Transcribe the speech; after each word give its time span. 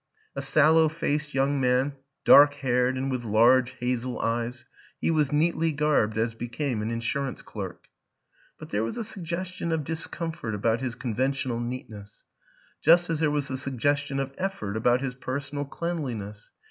A 0.35 0.41
sallow 0.41 0.89
faced 0.89 1.35
young 1.35 1.61
man, 1.61 1.93
dark 2.25 2.55
haired 2.55 2.97
and 2.97 3.11
with 3.11 3.23
large 3.23 3.69
hazel 3.79 4.19
eyes, 4.19 4.65
he 4.99 5.11
was 5.11 5.31
neatly 5.31 5.71
garbed 5.71 6.17
as 6.17 6.33
became 6.33 6.81
an 6.81 6.89
insurance 6.89 7.43
clerk; 7.43 7.87
but 8.57 8.71
there 8.71 8.83
was 8.83 8.97
a 8.97 9.03
suggestion 9.03 9.71
of 9.71 9.83
discomfort 9.83 10.55
about 10.55 10.81
his 10.81 10.95
conven 10.95 11.33
tional 11.33 11.61
neatness, 11.63 12.23
just 12.81 13.11
as 13.11 13.19
there 13.19 13.29
was 13.29 13.51
a 13.51 13.57
suggestion 13.57 14.19
of 14.19 14.33
effort 14.39 14.75
about 14.75 15.01
his 15.01 15.13
personal 15.13 15.65
cleanliness. 15.65 16.49